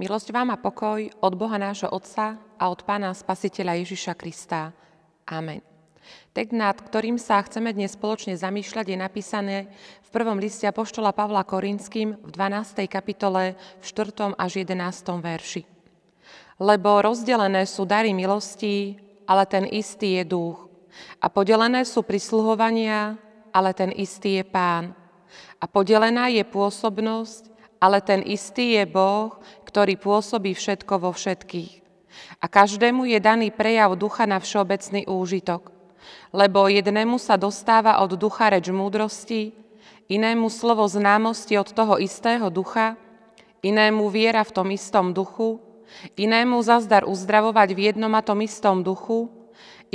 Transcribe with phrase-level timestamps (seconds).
[0.00, 4.72] Milosť vám a pokoj od Boha nášho Otca a od Pána Spasiteľa Ježiša Krista.
[5.28, 5.60] Amen.
[6.32, 9.56] Text, nad ktorým sa chceme dnes spoločne zamýšľať, je napísané
[10.00, 12.88] v prvom liste Apoštola Pavla Korinským v 12.
[12.88, 14.40] kapitole v 4.
[14.40, 14.72] až 11.
[15.20, 15.68] verši.
[16.56, 18.96] Lebo rozdelené sú dary milosti,
[19.28, 20.64] ale ten istý je duch.
[21.20, 23.20] A podelené sú prisluhovania,
[23.52, 24.96] ale ten istý je Pán.
[25.60, 31.72] A podelená je pôsobnosť, ale ten istý je Boh, ktorý pôsobí všetko vo všetkých.
[32.42, 35.70] A každému je daný prejav ducha na všeobecný úžitok.
[36.34, 39.54] Lebo jednému sa dostáva od ducha reč múdrosti,
[40.10, 42.98] inému slovo známosti od toho istého ducha,
[43.62, 45.62] inému viera v tom istom duchu,
[46.18, 49.30] inému zazdar uzdravovať v jednom a tom istom duchu,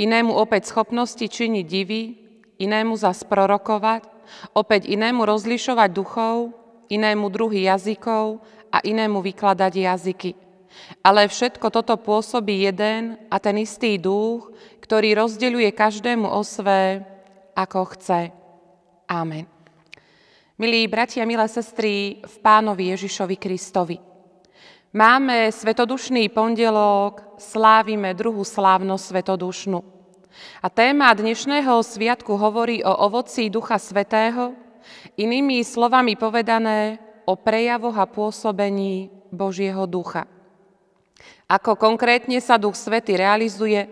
[0.00, 2.02] inému opäť schopnosti činiť divy,
[2.56, 4.08] inému zas prorokovať,
[4.56, 6.56] opäť inému rozlišovať duchov,
[6.88, 8.40] inému druhy jazykov
[8.76, 10.30] a inému vykladať jazyky.
[11.00, 14.52] Ale všetko toto pôsobí jeden a ten istý duch,
[14.84, 17.00] ktorý rozdeľuje každému o své,
[17.56, 18.28] ako chce.
[19.08, 19.48] Amen.
[20.60, 23.96] Milí bratia, milé sestry, v pánovi Ježišovi Kristovi.
[24.92, 29.80] Máme svetodušný pondelok, slávime druhú slávnosť svetodušnú.
[30.60, 34.66] A téma dnešného sviatku hovorí o ovocí Ducha Svetého,
[35.16, 40.30] Inými slovami povedané o prejavoch a pôsobení Božieho ducha.
[41.50, 43.86] Ako konkrétne sa Duch Svety realizuje,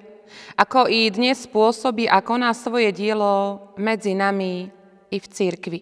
[0.58, 4.70] ako i dnes spôsobí a koná svoje dielo medzi nami
[5.10, 5.80] i v cirkvi.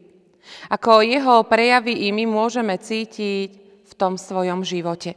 [0.68, 3.48] Ako jeho prejavy i my môžeme cítiť
[3.88, 5.16] v tom svojom živote.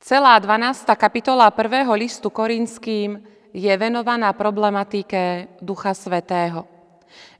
[0.00, 0.88] Celá 12.
[0.96, 1.84] kapitola 1.
[2.00, 3.20] listu Korinským
[3.52, 6.64] je venovaná problematike Ducha Svetého.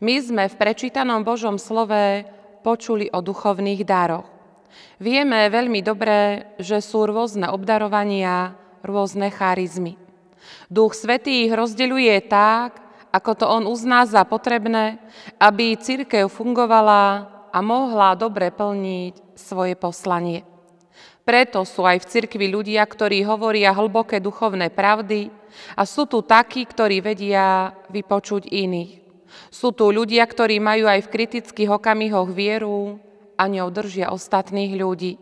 [0.02, 2.26] My sme v prečítanom Božom slove
[2.60, 4.28] počuli o duchovných dároch.
[5.00, 8.54] Vieme veľmi dobre, že sú rôzne obdarovania,
[8.84, 9.98] rôzne charizmy.
[10.70, 12.78] Duch Svetý ich rozdeľuje tak,
[13.10, 15.02] ako to on uzná za potrebné,
[15.42, 20.46] aby církev fungovala a mohla dobre plniť svoje poslanie.
[21.26, 25.30] Preto sú aj v cirkvi ľudia, ktorí hovoria hlboké duchovné pravdy
[25.74, 28.99] a sú tu takí, ktorí vedia vypočuť iných.
[29.50, 32.98] Sú tu ľudia, ktorí majú aj v kritických okamihoch vieru
[33.38, 35.16] a ňou držia ostatných ľudí.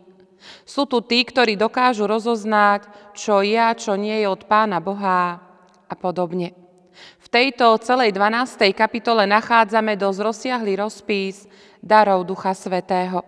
[0.63, 5.39] Sú tu tí, ktorí dokážu rozoznať, čo ja, čo nie je od Pána Boha
[5.87, 6.55] a podobne.
[7.19, 8.71] V tejto celej 12.
[8.73, 11.45] kapitole nachádzame dosť rozsiahly rozpis
[11.79, 13.21] darov Ducha Svetého.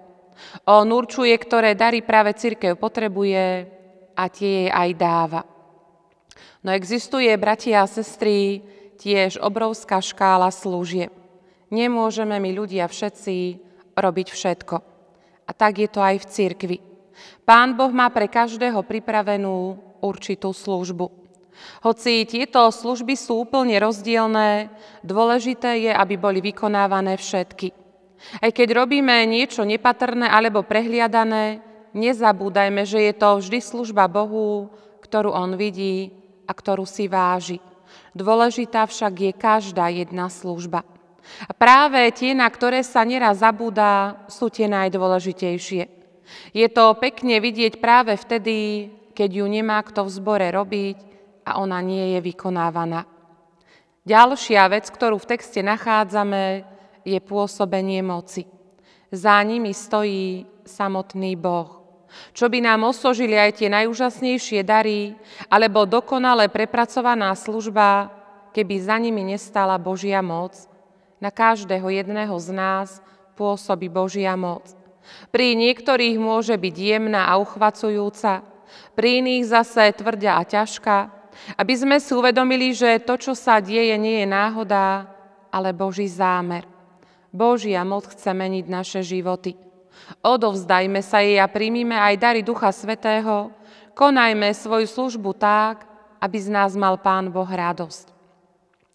[0.66, 3.70] On určuje, ktoré dary práve církev potrebuje
[4.18, 5.42] a tie jej aj dáva.
[6.62, 8.62] No existuje, bratia a sestry,
[9.02, 11.10] tiež obrovská škála služieb.
[11.74, 13.58] Nemôžeme my ľudia všetci
[13.98, 14.76] robiť všetko.
[15.50, 16.78] A tak je to aj v cirkvi.
[17.42, 21.10] Pán Boh má pre každého pripravenú určitú službu.
[21.84, 24.72] Hoci tieto služby sú úplne rozdielné,
[25.06, 27.74] dôležité je, aby boli vykonávané všetky.
[28.42, 31.62] Aj keď robíme niečo nepatrné alebo prehliadané,
[31.98, 34.70] nezabúdajme, že je to vždy služba Bohu,
[35.02, 36.14] ktorú On vidí
[36.46, 37.62] a ktorú si váži.
[38.12, 40.84] Dôležitá však je každá jedna služba.
[41.48, 45.84] A práve tie, na ktoré sa neraz zabúda, sú tie najdôležitejšie.
[46.56, 50.98] Je to pekne vidieť práve vtedy, keď ju nemá kto v zbore robiť
[51.46, 53.06] a ona nie je vykonávaná.
[54.02, 56.66] Ďalšia vec, ktorú v texte nachádzame,
[57.06, 58.50] je pôsobenie moci.
[59.12, 61.81] Za nimi stojí samotný Boh
[62.32, 65.16] čo by nám osožili aj tie najúžasnejšie dary,
[65.48, 68.12] alebo dokonale prepracovaná služba,
[68.52, 70.56] keby za nimi nestala Božia moc.
[71.22, 72.90] Na každého jedného z nás
[73.38, 74.66] pôsobí Božia moc.
[75.34, 78.44] Pri niektorých môže byť jemná a uchvacujúca,
[78.96, 80.98] pri iných zase tvrdia a ťažká,
[81.58, 85.08] aby sme si uvedomili, že to, čo sa deje, nie je náhoda,
[85.52, 86.68] ale Boží zámer.
[87.32, 89.71] Božia moc chce meniť naše životy.
[90.20, 93.56] Odovzdajme sa jej a príjmime aj dary Ducha Svetého,
[93.96, 95.88] konajme svoju službu tak,
[96.20, 98.12] aby z nás mal Pán Boh radosť.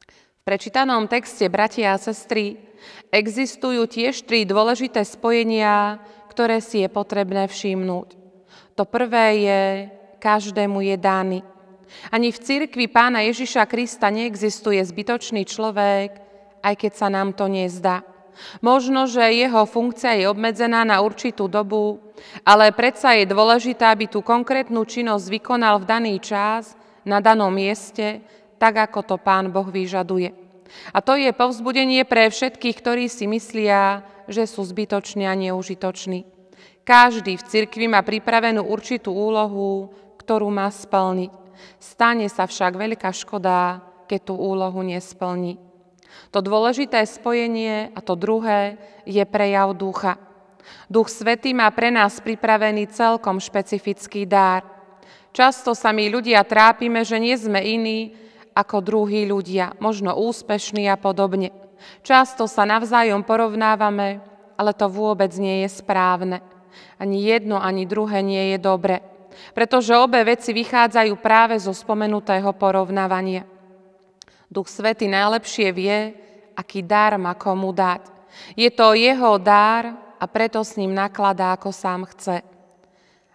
[0.07, 2.61] V prečítanom texte, bratia a sestry,
[3.11, 5.99] existujú tiež tri dôležité spojenia,
[6.31, 8.15] ktoré si je potrebné všimnúť.
[8.77, 9.63] To prvé je,
[10.21, 11.41] každému je daný.
[12.13, 16.19] Ani v cirkvi pána Ježiša Krista neexistuje zbytočný človek,
[16.63, 18.03] aj keď sa nám to nezdá.
[18.61, 22.01] Možno, že jeho funkcia je obmedzená na určitú dobu,
[22.45, 28.21] ale predsa je dôležité, aby tú konkrétnu činnosť vykonal v daný čas, na danom mieste,
[28.59, 30.35] tak ako to Pán Boh vyžaduje.
[30.91, 36.27] A to je povzbudenie pre všetkých, ktorí si myslia, že sú zbytoční a neužitoční.
[36.83, 41.31] Každý v cirkvi má pripravenú určitú úlohu, ktorú má splniť.
[41.79, 45.66] Stane sa však veľká škoda, keď tú úlohu nesplní.
[46.35, 48.77] To dôležité spojenie a to druhé
[49.07, 50.19] je prejav ducha.
[50.91, 54.67] Duch Svetý má pre nás pripravený celkom špecifický dár.
[55.31, 58.17] Často sa my ľudia trápime, že nie sme iní
[58.57, 61.53] ako druhí ľudia, možno úspešní a podobne.
[62.01, 64.25] Často sa navzájom porovnávame,
[64.57, 66.41] ale to vôbec nie je správne.
[66.97, 69.05] Ani jedno, ani druhé nie je dobre,
[69.53, 73.45] pretože obe veci vychádzajú práve zo spomenutého porovnávania.
[74.57, 76.17] Duch Svety najlepšie vie,
[76.57, 78.09] aký dar má komu dať.
[78.57, 82.41] Je to jeho dar a preto s ním nakladá, ako sám chce.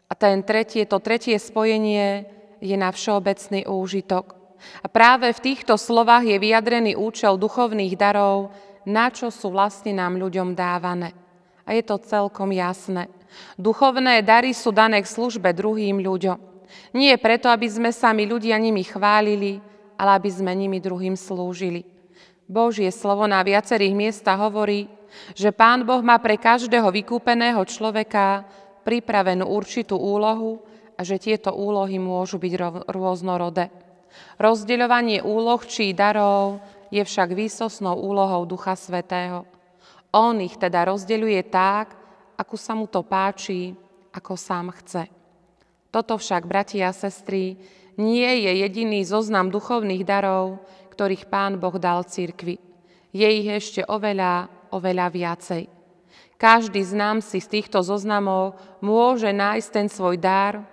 [0.09, 2.25] A ten tretie, to tretie spojenie
[2.57, 4.33] je na všeobecný úžitok.
[4.81, 8.50] A práve v týchto slovách je vyjadrený účel duchovných darov,
[8.89, 11.13] na čo sú vlastne nám ľuďom dávané.
[11.69, 13.13] A je to celkom jasné.
[13.62, 16.38] Duchovné dary sú dané k službe druhým ľuďom.
[16.97, 19.62] Nie preto, aby sme sami ľudia nimi chválili,
[20.01, 21.86] ale aby sme nimi druhým slúžili.
[22.50, 24.89] Božie slovo na viacerých miestach hovorí,
[25.38, 28.50] že Pán Boh má pre každého vykúpeného človeka
[28.81, 30.65] pripravenú určitú úlohu
[30.98, 32.53] a že tieto úlohy môžu byť
[32.89, 33.69] rôznorodé.
[34.42, 36.57] Rozdeľovanie úloh či darov
[36.89, 39.45] je však výsosnou úlohou Ducha Svetého.
[40.12, 41.95] On ich teda rozdeľuje tak,
[42.36, 43.71] ako sa mu to páči,
[44.12, 45.07] ako sám chce.
[45.88, 47.56] Toto však, bratia a sestry,
[48.00, 50.62] nie je jediný zoznam duchovných darov,
[50.96, 52.60] ktorých Pán Boh dal cirkvi.
[53.12, 55.64] Je ich ešte oveľa, oveľa viacej.
[56.40, 60.64] Každý z nám si z týchto zoznamov môže nájsť ten svoj dar,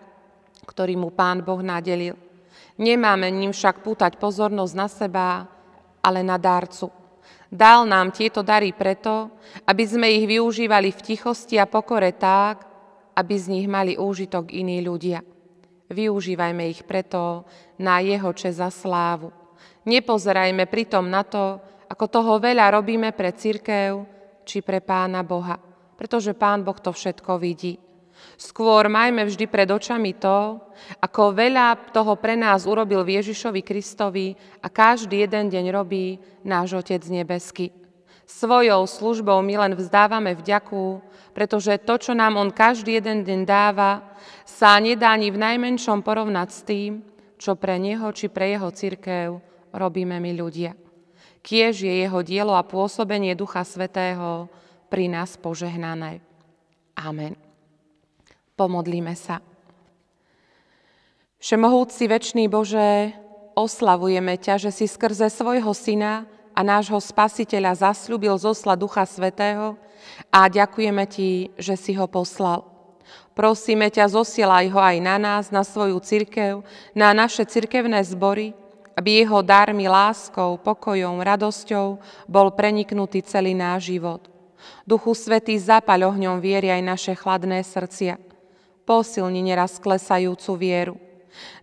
[0.65, 2.17] ktorý mu Pán Boh nadelil.
[2.79, 5.29] Nemáme ním však pútať pozornosť na seba,
[5.99, 6.89] ale na dárcu.
[7.49, 9.33] Dal nám tieto dary preto,
[9.65, 12.69] aby sme ich využívali v tichosti a pokore tak,
[13.17, 15.25] aby z nich mali úžitok iní ľudia.
[15.89, 17.49] Využívajme ich preto
[17.81, 19.33] na jeho čest a slávu.
[19.89, 21.57] Nepozerajme pritom na to,
[21.89, 24.05] ako toho veľa robíme pre církev
[24.45, 25.57] či pre Pána Boha,
[25.97, 27.81] pretože Pán Boh to všetko vidí.
[28.37, 30.59] Skôr majme vždy pred očami to,
[30.99, 37.03] ako veľa toho pre nás urobil Ježišovi Kristovi a každý jeden deň robí náš Otec
[37.07, 37.71] nebeský.
[38.29, 41.01] Svojou službou my len vzdávame vďaku,
[41.33, 44.05] pretože to, čo nám On každý jeden deň dáva,
[44.45, 47.01] sa nedá ani v najmenšom porovnať s tým,
[47.41, 49.41] čo pre Neho či pre Jeho cirkev
[49.73, 50.77] robíme my ľudia.
[51.41, 54.53] Kiež je Jeho dielo a pôsobenie Ducha Svetého
[54.93, 56.21] pri nás požehnané.
[57.01, 57.33] Amen.
[58.61, 59.41] Pomodlíme sa.
[61.41, 63.17] Všemohúci večný Bože,
[63.57, 66.29] oslavujeme ťa, že si skrze svojho Syna
[66.59, 69.79] a nášho Spasiteľa zasľúbil zosla Ducha Svetého
[70.35, 72.67] a ďakujeme Ti, že si ho poslal.
[73.39, 76.67] Prosíme ťa, zosielaj ho aj na nás, na svoju cirkev,
[76.99, 78.51] na naše cirkevné zbory,
[78.99, 84.27] aby jeho darmi, láskou, pokojom, radosťou bol preniknutý celý náš život.
[84.83, 88.19] Duchu Svetý, zapaľ ohňom viery aj naše chladné srdcia
[88.89, 90.97] posilni neraz klesajúcu vieru.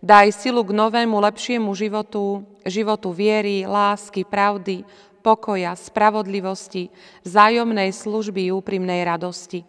[0.00, 4.86] Daj silu k novému, lepšiemu životu, životu viery, lásky, pravdy,
[5.26, 6.88] pokoja, spravodlivosti,
[7.26, 9.66] vzájomnej služby úprimnej radosti.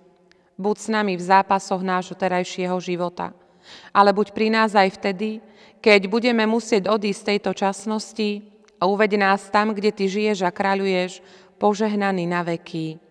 [0.58, 3.34] Buď s nami v zápasoch nášho terajšieho života,
[3.94, 5.42] ale buď pri nás aj vtedy,
[5.82, 8.42] keď budeme musieť odísť z tejto časnosti
[8.82, 11.22] a uveď nás tam, kde Ty žiješ a kráľuješ,
[11.58, 13.02] požehnaný na veky.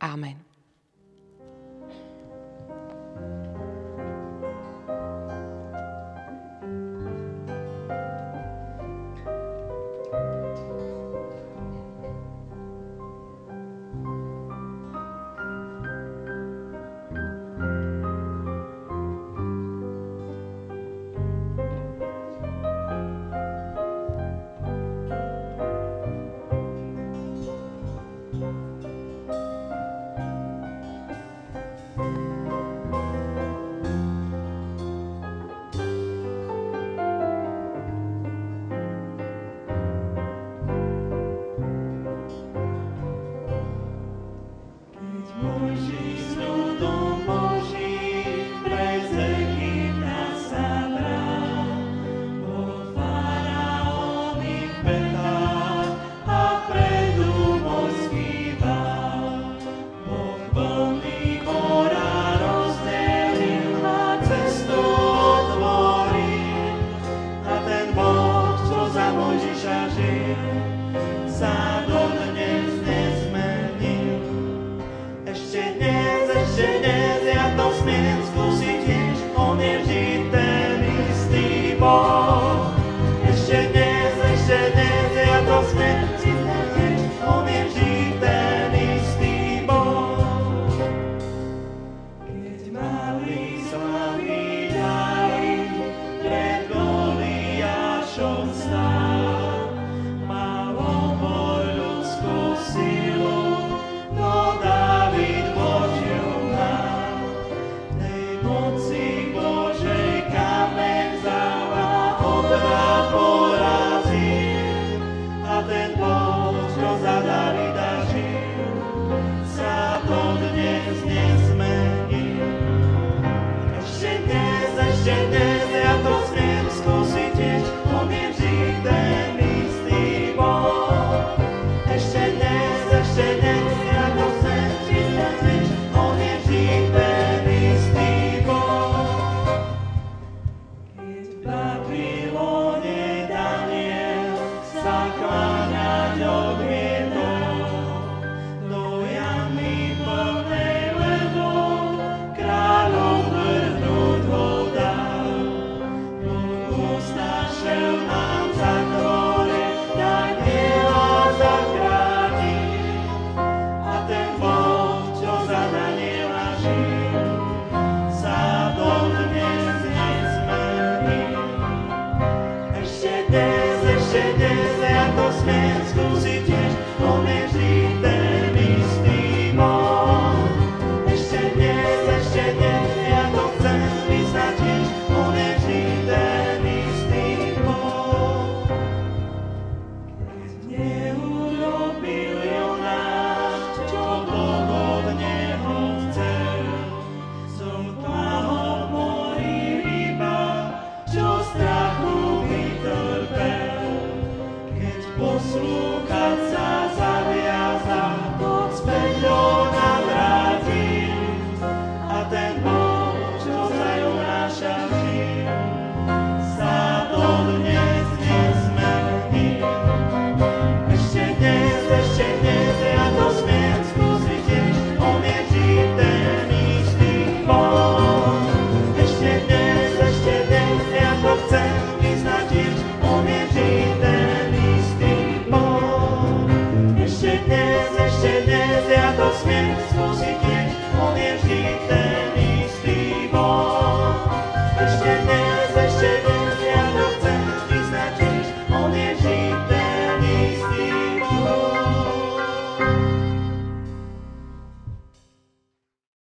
[0.00, 0.45] Amen.